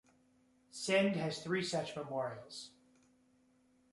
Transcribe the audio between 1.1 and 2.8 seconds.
has three such memorials.